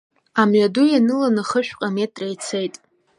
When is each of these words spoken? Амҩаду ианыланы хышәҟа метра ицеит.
Амҩаду 0.41 0.87
ианыланы 0.89 1.43
хышәҟа 1.49 1.87
метра 1.95 2.27
ицеит. 2.33 2.75